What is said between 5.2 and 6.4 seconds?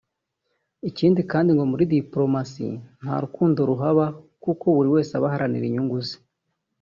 aharanira inyungu ze